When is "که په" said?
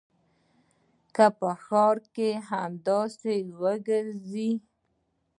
1.15-1.49